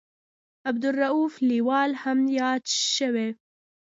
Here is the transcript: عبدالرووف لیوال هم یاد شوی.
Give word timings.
عبدالرووف 0.69 1.33
لیوال 1.49 1.91
هم 2.03 2.19
یاد 2.39 2.63
شوی. 2.95 3.29